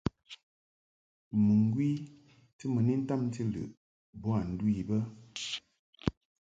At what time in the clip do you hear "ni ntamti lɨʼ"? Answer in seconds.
2.85-3.69